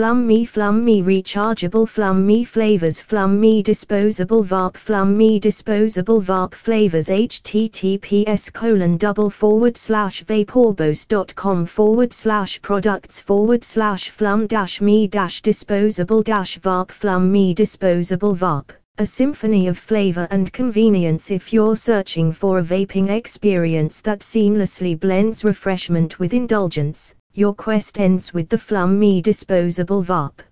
Flum 0.00 0.24
MI 0.24 0.46
Flum 0.46 0.82
MI 0.82 1.02
Rechargeable 1.02 1.86
Flum 1.86 2.24
MI 2.24 2.42
Flavors 2.42 3.02
Flum 3.02 3.38
MI 3.38 3.62
Disposable 3.62 4.42
VARP 4.42 4.72
Flum 4.78 5.14
MI 5.14 5.38
Disposable 5.38 6.22
VARP 6.22 6.54
Flavors 6.54 7.08
https 7.08 8.50
colon 8.50 8.96
double 8.96 9.28
forward 9.28 9.76
slash 9.76 10.24
vaporbose.com 10.24 11.66
forward 11.66 12.14
slash 12.14 12.62
products 12.62 13.20
forward 13.20 13.62
slash 13.62 14.10
flum 14.10 14.48
dash 14.48 14.80
me 14.80 15.06
dash 15.06 15.42
disposable 15.42 16.22
dash 16.22 16.58
VARP 16.60 17.54
Disposable 17.54 18.34
VARP 18.34 18.72
a 18.96 19.04
symphony 19.04 19.68
of 19.68 19.76
flavor 19.76 20.26
and 20.30 20.50
convenience 20.50 21.30
if 21.30 21.52
you're 21.52 21.76
searching 21.76 22.32
for 22.32 22.58
a 22.58 22.62
vaping 22.62 23.10
experience 23.10 24.00
that 24.00 24.20
seamlessly 24.20 24.98
blends 24.98 25.44
refreshment 25.44 26.18
with 26.18 26.32
indulgence 26.32 27.14
your 27.34 27.54
quest 27.54 28.00
ends 28.00 28.34
with 28.34 28.48
the 28.48 28.56
Flum 28.56 28.98
MI 28.98 29.22
disposable 29.22 30.02
VARP. 30.02 30.42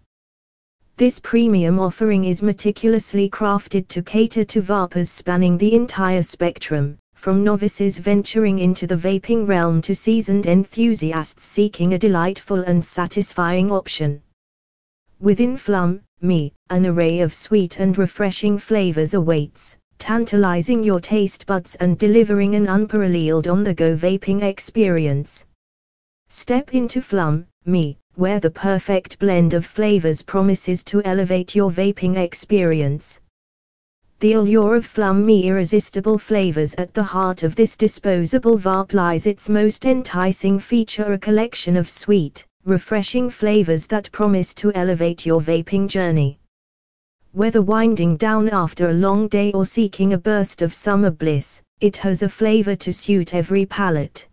This 0.96 1.18
premium 1.18 1.80
offering 1.80 2.24
is 2.24 2.42
meticulously 2.42 3.28
crafted 3.28 3.88
to 3.88 4.02
cater 4.02 4.44
to 4.44 4.60
vapers 4.60 5.10
spanning 5.10 5.58
the 5.58 5.74
entire 5.74 6.22
spectrum, 6.22 6.96
from 7.14 7.42
novices 7.42 7.98
venturing 7.98 8.60
into 8.60 8.86
the 8.86 8.94
vaping 8.94 9.46
realm 9.46 9.80
to 9.82 9.94
seasoned 9.94 10.46
enthusiasts 10.46 11.42
seeking 11.42 11.94
a 11.94 11.98
delightful 11.98 12.60
and 12.60 12.84
satisfying 12.84 13.72
option. 13.72 14.22
Within 15.18 15.56
Flum 15.56 16.00
MI, 16.20 16.52
an 16.70 16.86
array 16.86 17.20
of 17.20 17.34
sweet 17.34 17.80
and 17.80 17.98
refreshing 17.98 18.56
flavors 18.56 19.14
awaits, 19.14 19.76
tantalizing 19.98 20.84
your 20.84 21.00
taste 21.00 21.44
buds 21.44 21.74
and 21.74 21.98
delivering 21.98 22.54
an 22.54 22.68
unparalleled 22.68 23.48
on 23.48 23.64
the 23.64 23.74
go 23.74 23.96
vaping 23.96 24.42
experience. 24.42 25.44
Step 26.30 26.74
into 26.74 27.00
Flum, 27.00 27.46
MI, 27.64 27.96
where 28.16 28.38
the 28.38 28.50
perfect 28.50 29.18
blend 29.18 29.54
of 29.54 29.64
flavors 29.64 30.20
promises 30.20 30.84
to 30.84 31.02
elevate 31.04 31.54
your 31.54 31.70
vaping 31.70 32.16
experience. 32.16 33.18
The 34.20 34.34
allure 34.34 34.76
of 34.76 34.86
Flum 34.86 35.24
MI 35.24 35.46
irresistible 35.46 36.18
flavors 36.18 36.74
at 36.74 36.92
the 36.92 37.02
heart 37.02 37.44
of 37.44 37.54
this 37.54 37.76
disposable 37.76 38.58
VARP 38.58 38.92
lies 38.92 39.26
its 39.26 39.48
most 39.48 39.86
enticing 39.86 40.58
feature 40.58 41.12
a 41.14 41.18
collection 41.18 41.76
of 41.76 41.88
sweet, 41.88 42.44
refreshing 42.64 43.30
flavors 43.30 43.86
that 43.86 44.12
promise 44.12 44.52
to 44.54 44.70
elevate 44.74 45.24
your 45.24 45.40
vaping 45.40 45.88
journey. 45.88 46.38
Whether 47.32 47.62
winding 47.62 48.18
down 48.18 48.50
after 48.50 48.90
a 48.90 49.00
long 49.06 49.28
day 49.28 49.50
or 49.52 49.64
seeking 49.64 50.12
a 50.12 50.18
burst 50.18 50.60
of 50.60 50.74
summer 50.74 51.10
bliss, 51.10 51.62
it 51.80 51.96
has 51.98 52.22
a 52.22 52.28
flavor 52.28 52.76
to 52.76 52.92
suit 52.92 53.32
every 53.32 53.64
palate. 53.64 54.26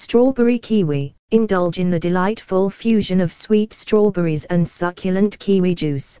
Strawberry 0.00 0.60
kiwi, 0.60 1.16
indulge 1.32 1.80
in 1.80 1.90
the 1.90 1.98
delightful 1.98 2.70
fusion 2.70 3.20
of 3.20 3.32
sweet 3.32 3.72
strawberries 3.72 4.44
and 4.44 4.66
succulent 4.66 5.36
kiwi 5.40 5.74
juice. 5.74 6.20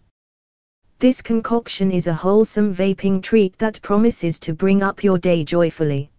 This 0.98 1.22
concoction 1.22 1.92
is 1.92 2.08
a 2.08 2.12
wholesome 2.12 2.74
vaping 2.74 3.22
treat 3.22 3.56
that 3.58 3.80
promises 3.80 4.40
to 4.40 4.52
bring 4.52 4.82
up 4.82 5.04
your 5.04 5.16
day 5.16 5.44
joyfully. 5.44 6.10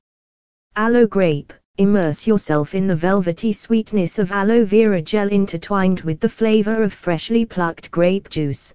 Aloe 0.78 1.06
grape, 1.06 1.52
immerse 1.78 2.26
yourself 2.26 2.74
in 2.74 2.88
the 2.88 2.96
velvety 2.96 3.52
sweetness 3.52 4.20
of 4.20 4.32
aloe 4.32 4.64
vera 4.64 5.02
gel 5.02 5.28
intertwined 5.28 6.00
with 6.00 6.22
the 6.22 6.30
flavor 6.30 6.82
of 6.82 6.94
freshly 6.94 7.44
plucked 7.44 7.92
grape 7.92 8.30
juice. 8.30 8.74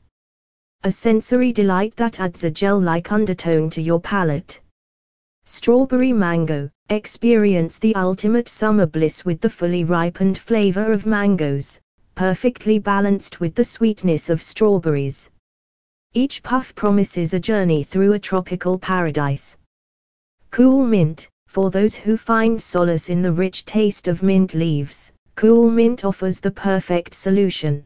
A 0.82 0.92
sensory 0.92 1.52
delight 1.52 1.96
that 1.96 2.20
adds 2.20 2.44
a 2.44 2.50
gel 2.50 2.78
like 2.78 3.10
undertone 3.10 3.70
to 3.70 3.80
your 3.80 3.98
palate. 3.98 4.60
Strawberry 5.44 6.12
mango, 6.12 6.70
experience 6.90 7.78
the 7.78 7.94
ultimate 7.94 8.48
summer 8.48 8.86
bliss 8.86 9.24
with 9.24 9.40
the 9.40 9.50
fully 9.50 9.84
ripened 9.84 10.38
flavor 10.38 10.92
of 10.92 11.06
mangoes, 11.06 11.80
perfectly 12.14 12.78
balanced 12.78 13.40
with 13.40 13.54
the 13.54 13.64
sweetness 13.64 14.30
of 14.30 14.42
strawberries. 14.42 15.30
Each 16.12 16.42
puff 16.42 16.74
promises 16.74 17.34
a 17.34 17.40
journey 17.40 17.82
through 17.82 18.12
a 18.12 18.18
tropical 18.18 18.78
paradise. 18.78 19.56
Cool 20.50 20.84
mint, 20.86 21.28
for 21.46 21.70
those 21.70 21.94
who 21.94 22.16
find 22.16 22.60
solace 22.60 23.08
in 23.08 23.22
the 23.22 23.33
rich 23.33 23.64
taste 23.64 24.08
of 24.08 24.22
mint 24.22 24.54
leaves, 24.54 25.12
Cool 25.36 25.68
Mint 25.68 26.04
offers 26.04 26.38
the 26.38 26.50
perfect 26.52 27.12
solution. 27.12 27.84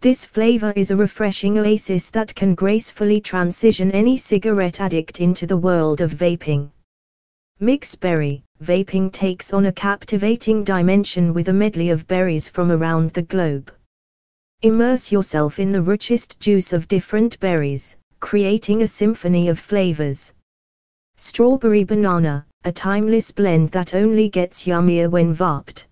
This 0.00 0.24
flavor 0.24 0.72
is 0.76 0.92
a 0.92 0.96
refreshing 0.96 1.58
oasis 1.58 2.08
that 2.10 2.32
can 2.32 2.54
gracefully 2.54 3.20
transition 3.20 3.90
any 3.90 4.16
cigarette 4.16 4.80
addict 4.80 5.20
into 5.20 5.44
the 5.44 5.56
world 5.56 6.00
of 6.00 6.14
vaping. 6.14 6.70
Mixberry, 7.60 8.44
vaping 8.62 9.10
takes 9.10 9.52
on 9.52 9.66
a 9.66 9.72
captivating 9.72 10.62
dimension 10.62 11.34
with 11.34 11.48
a 11.48 11.52
medley 11.52 11.90
of 11.90 12.06
berries 12.06 12.48
from 12.48 12.70
around 12.70 13.10
the 13.10 13.22
globe. 13.22 13.72
Immerse 14.62 15.10
yourself 15.10 15.58
in 15.58 15.72
the 15.72 15.82
richest 15.82 16.38
juice 16.38 16.72
of 16.72 16.86
different 16.86 17.40
berries, 17.40 17.96
creating 18.20 18.82
a 18.82 18.86
symphony 18.86 19.48
of 19.48 19.58
flavors. 19.58 20.32
Strawberry 21.16 21.82
banana, 21.82 22.46
a 22.62 22.70
timeless 22.70 23.32
blend 23.32 23.72
that 23.72 23.94
only 23.94 24.28
gets 24.28 24.64
yummier 24.64 25.10
when 25.10 25.34
vaped 25.34 25.87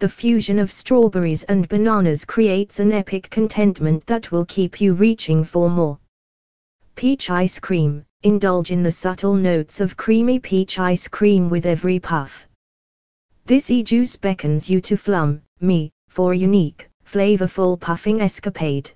the 0.00 0.08
fusion 0.08 0.58
of 0.58 0.72
strawberries 0.72 1.42
and 1.44 1.68
bananas 1.68 2.24
creates 2.24 2.80
an 2.80 2.90
epic 2.90 3.28
contentment 3.28 4.04
that 4.06 4.32
will 4.32 4.46
keep 4.46 4.80
you 4.80 4.94
reaching 4.94 5.44
for 5.44 5.68
more. 5.68 5.98
Peach 6.96 7.28
ice 7.28 7.58
cream, 7.58 8.02
indulge 8.22 8.70
in 8.70 8.82
the 8.82 8.90
subtle 8.90 9.34
notes 9.34 9.78
of 9.78 9.98
creamy 9.98 10.38
peach 10.38 10.78
ice 10.78 11.06
cream 11.06 11.50
with 11.50 11.66
every 11.66 11.98
puff. 11.98 12.48
This 13.44 13.70
e-juice 13.70 14.16
beckons 14.16 14.70
you 14.70 14.80
to 14.80 14.96
flum, 14.96 15.42
me, 15.60 15.90
for 16.08 16.32
a 16.32 16.36
unique, 16.36 16.88
flavorful 17.04 17.78
puffing 17.78 18.22
escapade. 18.22 18.90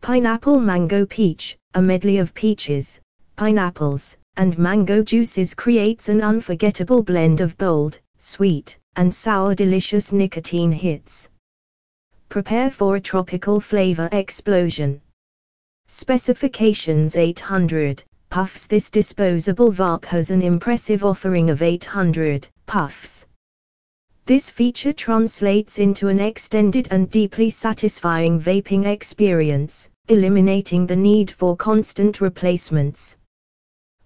Pineapple 0.00 0.58
mango 0.58 1.04
peach, 1.04 1.58
a 1.74 1.82
medley 1.82 2.16
of 2.16 2.32
peaches, 2.32 2.98
pineapples, 3.36 4.16
and 4.36 4.56
mango 4.56 5.02
juices 5.02 5.52
creates 5.52 6.08
an 6.08 6.22
unforgettable 6.22 7.02
blend 7.02 7.42
of 7.42 7.58
bold, 7.58 8.00
sweet, 8.18 8.78
and 8.96 9.14
sour 9.14 9.54
delicious 9.54 10.12
nicotine 10.12 10.72
hits. 10.72 11.28
Prepare 12.28 12.70
for 12.70 12.96
a 12.96 13.00
tropical 13.00 13.60
flavor 13.60 14.08
explosion. 14.12 15.00
Specifications 15.86 17.16
800 17.16 18.04
puffs 18.28 18.66
This 18.66 18.90
disposable 18.90 19.70
VARP 19.70 20.04
has 20.04 20.30
an 20.30 20.42
impressive 20.42 21.02
offering 21.02 21.48
of 21.48 21.62
800 21.62 22.48
puffs. 22.66 23.26
This 24.26 24.50
feature 24.50 24.92
translates 24.92 25.78
into 25.78 26.08
an 26.08 26.20
extended 26.20 26.88
and 26.90 27.10
deeply 27.10 27.48
satisfying 27.48 28.38
vaping 28.38 28.84
experience, 28.84 29.88
eliminating 30.08 30.86
the 30.86 30.96
need 30.96 31.30
for 31.30 31.56
constant 31.56 32.20
replacements. 32.20 33.16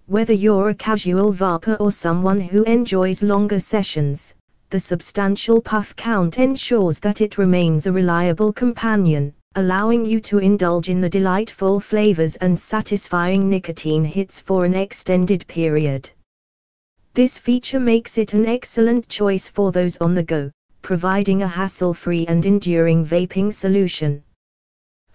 Whether 0.07 0.33
you're 0.33 0.67
a 0.67 0.75
casual 0.75 1.31
vapor 1.31 1.75
or 1.79 1.91
someone 1.91 2.41
who 2.41 2.63
enjoys 2.63 3.23
longer 3.23 3.59
sessions, 3.59 4.35
the 4.69 4.79
substantial 4.79 5.61
puff 5.61 5.95
count 5.95 6.39
ensures 6.39 6.99
that 6.99 7.21
it 7.21 7.37
remains 7.37 7.87
a 7.87 7.91
reliable 7.91 8.51
companion, 8.51 9.33
allowing 9.55 10.05
you 10.05 10.19
to 10.19 10.39
indulge 10.39 10.89
in 10.89 10.99
the 10.99 11.09
delightful 11.09 11.79
flavors 11.79 12.35
and 12.37 12.59
satisfying 12.59 13.49
nicotine 13.49 14.03
hits 14.03 14.41
for 14.41 14.65
an 14.65 14.73
extended 14.73 15.47
period. 15.47 16.09
This 17.13 17.37
feature 17.37 17.79
makes 17.79 18.17
it 18.17 18.33
an 18.33 18.45
excellent 18.45 19.07
choice 19.07 19.47
for 19.47 19.71
those 19.71 19.95
on 19.97 20.15
the 20.15 20.23
go, 20.23 20.51
providing 20.81 21.43
a 21.43 21.47
hassle-free 21.47 22.25
and 22.27 22.45
enduring 22.45 23.05
vaping 23.05 23.53
solution. 23.53 24.21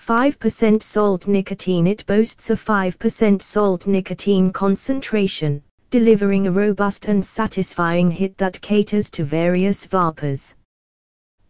5% 0.01 0.83
salt 0.83 1.27
nicotine 1.27 1.87
It 1.87 2.07
boasts 2.07 2.51
a 2.51 2.55
5% 2.55 3.43
salt 3.43 3.87
nicotine 3.87 4.53
concentration, 4.53 5.63
delivering 5.91 6.47
a 6.47 6.51
robust 6.51 7.07
and 7.07 7.25
satisfying 7.25 8.11
hit 8.11 8.37
that 8.39 8.61
caters 8.61 9.11
to 9.11 9.25
various 9.25 9.85
vapors. 9.85 10.55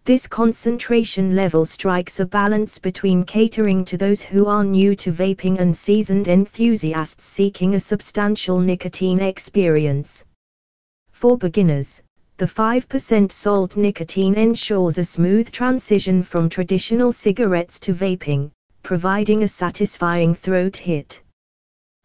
This 0.04 0.26
concentration 0.26 1.36
level 1.36 1.66
strikes 1.66 2.18
a 2.18 2.24
balance 2.24 2.78
between 2.78 3.24
catering 3.24 3.84
to 3.84 3.98
those 3.98 4.22
who 4.22 4.46
are 4.46 4.64
new 4.64 4.94
to 4.96 5.12
vaping 5.12 5.58
and 5.58 5.76
seasoned 5.76 6.28
enthusiasts 6.28 7.24
seeking 7.24 7.74
a 7.74 7.80
substantial 7.80 8.58
nicotine 8.58 9.20
experience. 9.20 10.24
For 11.10 11.36
beginners, 11.36 12.02
the 12.38 12.46
5% 12.46 13.32
salt 13.32 13.76
nicotine 13.76 14.34
ensures 14.34 14.96
a 14.96 15.04
smooth 15.04 15.50
transition 15.50 16.22
from 16.22 16.48
traditional 16.48 17.10
cigarettes 17.10 17.80
to 17.80 17.92
vaping, 17.92 18.52
providing 18.84 19.42
a 19.42 19.48
satisfying 19.48 20.32
throat 20.32 20.76
hit. 20.76 21.20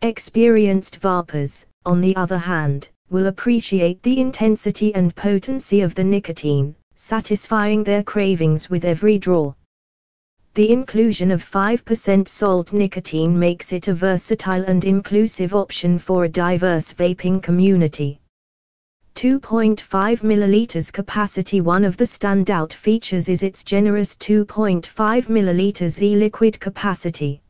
Experienced 0.01 0.95
vapers, 0.95 1.67
on 1.85 2.01
the 2.01 2.15
other 2.15 2.39
hand, 2.39 2.89
will 3.11 3.27
appreciate 3.27 4.01
the 4.01 4.19
intensity 4.19 4.91
and 4.95 5.15
potency 5.15 5.81
of 5.81 5.93
the 5.93 6.03
nicotine, 6.03 6.75
satisfying 6.95 7.83
their 7.83 8.01
cravings 8.01 8.71
with 8.71 8.85
every 8.85 9.19
draw. 9.19 9.53
The 10.55 10.71
inclusion 10.71 11.29
of 11.29 11.47
5% 11.47 12.27
salt 12.27 12.73
nicotine 12.73 13.37
makes 13.37 13.71
it 13.71 13.87
a 13.87 13.93
versatile 13.93 14.63
and 14.63 14.83
inclusive 14.83 15.53
option 15.53 15.99
for 15.99 16.23
a 16.23 16.29
diverse 16.29 16.91
vaping 16.91 17.43
community. 17.43 18.19
2.5 19.15 20.21
milliliters 20.21 20.91
capacity 20.91 21.61
One 21.61 21.85
of 21.85 21.95
the 21.95 22.03
standout 22.03 22.73
features 22.73 23.29
is 23.29 23.41
its 23.41 23.63
generous 23.63 24.17
2.5 24.17 24.83
milliliters 25.27 26.01
e-liquid 26.01 26.59
capacity. 26.59 27.41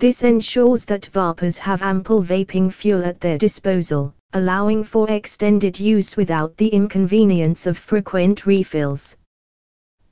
This 0.00 0.22
ensures 0.22 0.84
that 0.86 1.06
vapers 1.06 1.56
have 1.58 1.82
ample 1.82 2.20
vaping 2.20 2.72
fuel 2.72 3.04
at 3.04 3.20
their 3.20 3.38
disposal, 3.38 4.12
allowing 4.32 4.82
for 4.82 5.08
extended 5.08 5.78
use 5.78 6.16
without 6.16 6.56
the 6.56 6.66
inconvenience 6.66 7.66
of 7.66 7.78
frequent 7.78 8.44
refills. 8.44 9.16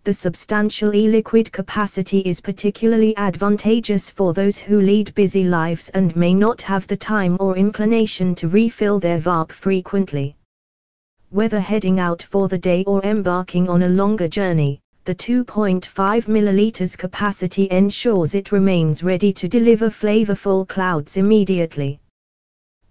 The 0.04 0.12
substantial 0.12 0.94
e-liquid 0.94 1.50
capacity 1.50 2.20
is 2.20 2.40
particularly 2.40 3.16
advantageous 3.16 4.08
for 4.08 4.32
those 4.32 4.56
who 4.56 4.80
lead 4.80 5.12
busy 5.16 5.42
lives 5.42 5.88
and 5.94 6.14
may 6.14 6.32
not 6.32 6.62
have 6.62 6.86
the 6.86 6.96
time 6.96 7.36
or 7.40 7.56
inclination 7.56 8.36
to 8.36 8.46
refill 8.46 9.00
their 9.00 9.18
vape 9.18 9.50
frequently. 9.50 10.36
Whether 11.32 11.60
heading 11.60 12.00
out 12.00 12.22
for 12.22 12.48
the 12.48 12.58
day 12.58 12.82
or 12.88 13.00
embarking 13.04 13.68
on 13.68 13.84
a 13.84 13.88
longer 13.88 14.26
journey, 14.26 14.80
the 15.04 15.14
2.5 15.14 15.80
ml 16.26 16.98
capacity 16.98 17.68
ensures 17.70 18.34
it 18.34 18.50
remains 18.50 19.04
ready 19.04 19.32
to 19.34 19.46
deliver 19.46 19.90
flavorful 19.90 20.66
clouds 20.66 21.16
immediately. 21.16 22.00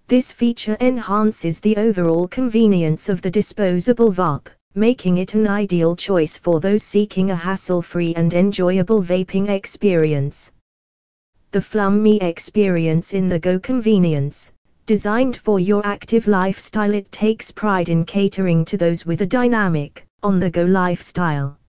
This 0.07 0.31
feature 0.31 0.77
enhances 0.79 1.59
the 1.59 1.75
overall 1.75 2.29
convenience 2.29 3.09
of 3.09 3.21
the 3.21 3.29
disposable 3.29 4.13
vape, 4.13 4.47
making 4.73 5.17
it 5.17 5.33
an 5.33 5.45
ideal 5.45 5.93
choice 5.93 6.37
for 6.37 6.61
those 6.61 6.81
seeking 6.81 7.31
a 7.31 7.35
hassle-free 7.35 8.15
and 8.15 8.33
enjoyable 8.33 9.03
vaping 9.03 9.49
experience. 9.49 10.49
The 11.51 11.59
Flum 11.59 12.01
MI 12.01 12.21
experience 12.21 13.13
in 13.13 13.27
the 13.27 13.39
Go 13.39 13.59
convenience, 13.59 14.53
Designed 14.89 15.37
for 15.37 15.59
your 15.59 15.85
active 15.85 16.25
lifestyle, 16.25 16.95
it 16.95 17.11
takes 17.11 17.51
pride 17.51 17.89
in 17.89 18.03
catering 18.03 18.65
to 18.65 18.75
those 18.75 19.05
with 19.05 19.21
a 19.21 19.27
dynamic, 19.27 20.03
on 20.23 20.39
the 20.39 20.49
go 20.49 20.63
lifestyle. 20.65 21.59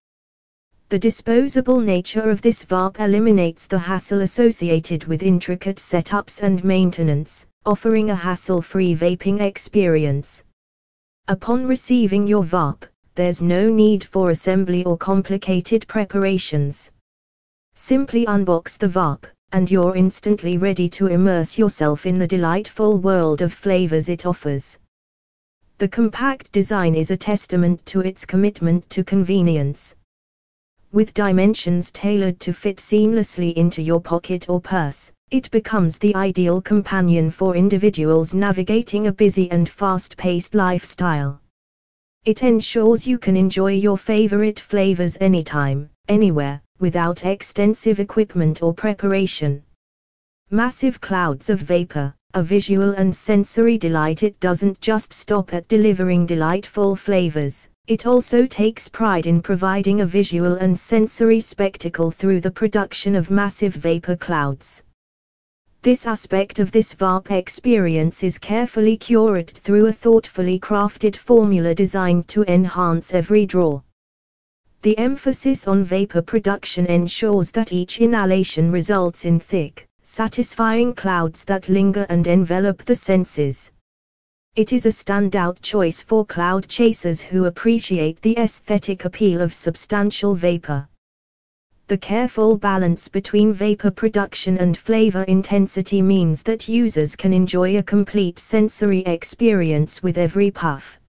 The 0.88 0.98
disposable 0.98 1.80
nature 1.80 2.30
of 2.30 2.40
this 2.40 2.64
vape 2.64 2.98
eliminates 2.98 3.66
the 3.66 3.78
hassle 3.78 4.22
associated 4.22 5.04
with 5.04 5.22
intricate 5.22 5.76
setups 5.76 6.40
and 6.40 6.64
maintenance, 6.64 7.46
offering 7.66 8.08
a 8.08 8.14
hassle 8.14 8.62
free 8.62 8.94
vaping 8.94 9.42
experience. 9.42 10.42
Upon 11.28 11.66
receiving 11.66 12.26
your 12.26 12.42
vape, 12.42 12.84
there's 13.16 13.42
no 13.42 13.68
need 13.68 14.02
for 14.02 14.30
assembly 14.30 14.82
or 14.86 14.96
complicated 14.96 15.86
preparations. 15.88 16.90
Simply 17.74 18.24
unbox 18.24 18.78
the 18.78 18.88
vape, 18.88 19.26
and 19.52 19.70
you're 19.70 19.96
instantly 19.96 20.56
ready 20.56 20.88
to 20.88 21.06
immerse 21.06 21.58
yourself 21.58 22.06
in 22.06 22.18
the 22.18 22.26
delightful 22.26 22.98
world 22.98 23.42
of 23.42 23.52
flavors 23.52 24.08
it 24.08 24.26
offers. 24.26 24.78
The 25.78 25.88
compact 25.88 26.52
design 26.52 26.94
is 26.94 27.10
a 27.10 27.16
testament 27.16 27.84
to 27.86 28.00
its 28.00 28.24
commitment 28.24 28.88
to 28.90 29.02
convenience. 29.02 29.94
With 30.92 31.14
dimensions 31.14 31.90
tailored 31.90 32.38
to 32.40 32.52
fit 32.52 32.76
seamlessly 32.76 33.54
into 33.54 33.80
your 33.80 34.00
pocket 34.00 34.48
or 34.48 34.60
purse, 34.60 35.12
it 35.30 35.50
becomes 35.50 35.98
the 35.98 36.14
ideal 36.16 36.60
companion 36.60 37.30
for 37.30 37.54
individuals 37.54 38.34
navigating 38.34 39.06
a 39.06 39.12
busy 39.12 39.50
and 39.50 39.68
fast 39.68 40.16
paced 40.16 40.54
lifestyle. 40.54 41.40
It 42.24 42.42
ensures 42.42 43.06
you 43.06 43.18
can 43.18 43.36
enjoy 43.36 43.72
your 43.72 43.96
favorite 43.96 44.60
flavors 44.60 45.16
anytime, 45.20 45.88
anywhere, 46.08 46.60
without 46.80 47.24
extensive 47.24 48.00
equipment 48.00 48.62
or 48.62 48.74
preparation. 48.74 49.62
Massive 50.50 51.00
clouds 51.00 51.48
of 51.48 51.60
vapor, 51.60 52.14
a 52.34 52.42
visual 52.42 52.92
and 52.92 53.14
sensory 53.14 53.78
delight. 53.78 54.22
It 54.22 54.40
doesn't 54.40 54.80
just 54.80 55.12
stop 55.12 55.54
at 55.54 55.68
delivering 55.68 56.26
delightful 56.26 56.96
flavors, 56.96 57.68
it 57.86 58.06
also 58.06 58.46
takes 58.46 58.88
pride 58.88 59.26
in 59.26 59.42
providing 59.42 60.00
a 60.00 60.06
visual 60.06 60.54
and 60.54 60.78
sensory 60.78 61.40
spectacle 61.40 62.10
through 62.10 62.40
the 62.40 62.50
production 62.50 63.14
of 63.14 63.30
massive 63.30 63.74
vapor 63.74 64.16
clouds. 64.16 64.82
This 65.82 66.06
aspect 66.06 66.58
of 66.58 66.70
this 66.72 66.94
vape 66.94 67.30
experience 67.30 68.22
is 68.22 68.38
carefully 68.38 68.98
curated 68.98 69.56
through 69.56 69.86
a 69.86 69.92
thoughtfully 69.92 70.58
crafted 70.60 71.16
formula 71.16 71.74
designed 71.74 72.28
to 72.28 72.44
enhance 72.44 73.14
every 73.14 73.46
draw. 73.46 73.80
The 74.82 74.96
emphasis 74.96 75.68
on 75.68 75.84
vapor 75.84 76.22
production 76.22 76.86
ensures 76.86 77.50
that 77.50 77.70
each 77.70 78.00
inhalation 78.00 78.72
results 78.72 79.26
in 79.26 79.38
thick, 79.38 79.86
satisfying 80.02 80.94
clouds 80.94 81.44
that 81.44 81.68
linger 81.68 82.06
and 82.08 82.26
envelop 82.26 82.86
the 82.86 82.96
senses. 82.96 83.70
It 84.56 84.72
is 84.72 84.86
a 84.86 84.88
standout 84.88 85.60
choice 85.60 86.00
for 86.00 86.24
cloud 86.24 86.66
chasers 86.66 87.20
who 87.20 87.44
appreciate 87.44 88.22
the 88.22 88.38
aesthetic 88.38 89.04
appeal 89.04 89.42
of 89.42 89.52
substantial 89.52 90.34
vapor. 90.34 90.88
The 91.88 91.98
careful 91.98 92.56
balance 92.56 93.06
between 93.06 93.52
vapor 93.52 93.90
production 93.90 94.56
and 94.56 94.78
flavor 94.78 95.24
intensity 95.24 96.00
means 96.00 96.42
that 96.44 96.68
users 96.68 97.16
can 97.16 97.34
enjoy 97.34 97.76
a 97.76 97.82
complete 97.82 98.38
sensory 98.38 99.00
experience 99.00 100.02
with 100.02 100.16
every 100.16 100.50
puff. 100.50 100.99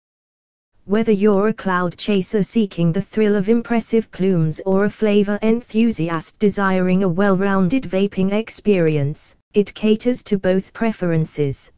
Whether 0.86 1.12
you're 1.12 1.48
a 1.48 1.54
cloud 1.54 1.96
chaser 1.96 2.42
seeking 2.42 2.92
the 2.92 3.04
thrill 3.04 3.36
of 3.36 3.50
impressive 3.50 4.10
plumes 4.12 4.60
or 4.66 4.84
a 4.86 4.90
flavor 4.90 5.38
enthusiast 5.44 6.40
desiring 6.40 7.04
a 7.04 7.08
well 7.08 7.38
rounded 7.38 7.84
vaping 7.84 8.32
experience, 8.34 9.36
it 9.54 9.76
caters 9.76 10.24
to 10.24 10.40
both 10.40 10.74
preferences. 10.74 11.72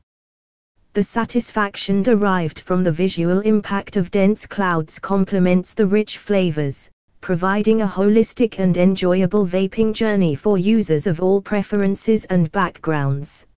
The 0.94 1.04
satisfaction 1.04 2.02
derived 2.02 2.62
from 2.62 2.82
the 2.82 2.94
visual 2.94 3.42
impact 3.42 3.98
of 3.98 4.10
dense 4.10 4.46
clouds 4.46 5.00
complements 5.00 5.74
the 5.74 5.86
rich 5.86 6.18
flavors, 6.18 6.90
providing 7.20 7.82
a 7.82 7.88
holistic 7.88 8.58
and 8.58 8.78
enjoyable 8.78 9.46
vaping 9.46 9.94
journey 9.94 10.34
for 10.34 10.58
users 10.58 11.08
of 11.08 11.20
all 11.20 11.42
preferences 11.42 12.24
and 12.26 12.50
backgrounds. 12.54 13.48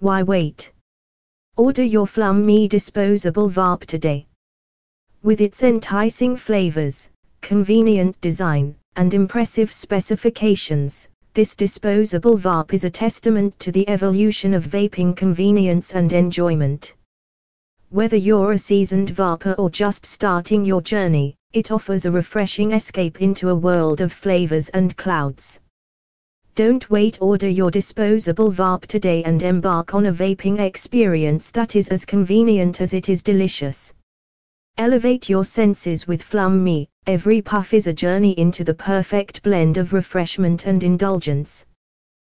Why 0.00 0.22
wait? 0.22 0.70
Order 1.56 1.82
your 1.82 2.06
Flum 2.06 2.44
MI 2.44 2.68
disposable 2.68 3.48
vape 3.48 3.86
today. 3.86 4.26
With 5.22 5.42
its 5.42 5.62
enticing 5.62 6.34
flavors, 6.34 7.10
convenient 7.42 8.18
design, 8.22 8.74
and 8.96 9.12
impressive 9.12 9.70
specifications, 9.70 11.08
this 11.34 11.54
disposable 11.54 12.38
vape 12.38 12.72
is 12.72 12.84
a 12.84 12.90
testament 12.90 13.58
to 13.60 13.70
the 13.70 13.86
evolution 13.86 14.54
of 14.54 14.66
vaping 14.66 15.14
convenience 15.14 15.94
and 15.94 16.10
enjoyment. 16.14 16.94
Whether 17.90 18.16
you're 18.16 18.52
a 18.52 18.58
seasoned 18.58 19.10
vapor 19.10 19.54
or 19.58 19.68
just 19.68 20.06
starting 20.06 20.64
your 20.64 20.80
journey, 20.80 21.36
it 21.52 21.70
offers 21.70 22.06
a 22.06 22.10
refreshing 22.10 22.72
escape 22.72 23.20
into 23.20 23.50
a 23.50 23.54
world 23.54 24.00
of 24.00 24.14
flavors 24.14 24.70
and 24.70 24.96
clouds. 24.96 25.60
Don't 26.54 26.88
wait, 26.88 27.18
order 27.20 27.48
your 27.48 27.70
disposable 27.70 28.50
vape 28.50 28.86
today 28.86 29.22
and 29.24 29.42
embark 29.42 29.92
on 29.92 30.06
a 30.06 30.12
vaping 30.12 30.60
experience 30.60 31.50
that 31.50 31.76
is 31.76 31.88
as 31.88 32.06
convenient 32.06 32.80
as 32.80 32.94
it 32.94 33.10
is 33.10 33.22
delicious. 33.22 33.92
Elevate 34.80 35.28
your 35.28 35.44
senses 35.44 36.08
with 36.08 36.22
Flum 36.22 36.62
MI, 36.62 36.88
every 37.06 37.42
puff 37.42 37.74
is 37.74 37.86
a 37.86 37.92
journey 37.92 38.32
into 38.38 38.64
the 38.64 38.72
perfect 38.72 39.42
blend 39.42 39.76
of 39.76 39.92
refreshment 39.92 40.64
and 40.66 40.82
indulgence. 40.82 41.66